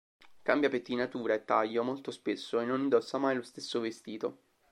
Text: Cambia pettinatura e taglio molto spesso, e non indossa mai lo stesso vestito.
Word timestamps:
Cambia 0.41 0.67
pettinatura 0.69 1.35
e 1.35 1.45
taglio 1.45 1.83
molto 1.83 2.09
spesso, 2.09 2.59
e 2.59 2.65
non 2.65 2.81
indossa 2.81 3.19
mai 3.19 3.35
lo 3.35 3.43
stesso 3.43 3.79
vestito. 3.79 4.39